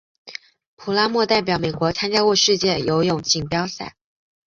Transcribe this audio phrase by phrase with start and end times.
[0.77, 3.95] 普拉默代表美国参加过世界游泳锦标赛。